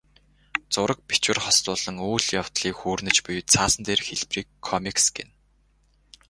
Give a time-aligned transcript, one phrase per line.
[0.73, 5.31] Зураг, бичвэр хослуулан үйл явдлыг хүүрнэж буй цаасан дээрх хэлбэрийг комикс гэнэ.